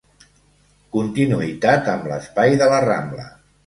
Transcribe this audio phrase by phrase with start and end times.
[0.95, 3.33] Continuïtat amb l'espai de La Rambla.